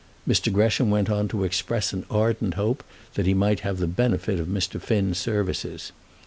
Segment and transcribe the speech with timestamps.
[0.27, 0.51] Mr.
[0.51, 4.47] Gresham went on to express an ardent hope that he might have the benefit of
[4.47, 4.81] Mr.
[4.81, 5.91] Finn's services.